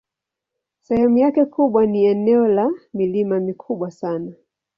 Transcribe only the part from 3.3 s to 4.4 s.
mikubwa sana.